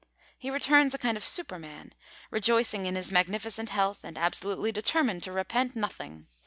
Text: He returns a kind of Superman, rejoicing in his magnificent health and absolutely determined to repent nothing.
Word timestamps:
He 0.35 0.49
returns 0.49 0.95
a 0.95 0.97
kind 0.97 1.15
of 1.15 1.23
Superman, 1.23 1.93
rejoicing 2.31 2.87
in 2.87 2.95
his 2.95 3.11
magnificent 3.11 3.69
health 3.69 4.03
and 4.03 4.17
absolutely 4.17 4.71
determined 4.71 5.21
to 5.21 5.31
repent 5.31 5.75
nothing. 5.75 6.25